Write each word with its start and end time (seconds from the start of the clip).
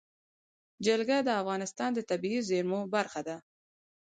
جلګه 0.85 1.17
د 1.23 1.29
افغانستان 1.41 1.89
د 1.93 1.99
طبیعي 2.09 2.39
زیرمو 2.49 2.81
برخه 2.95 3.21
ده. 3.27 3.37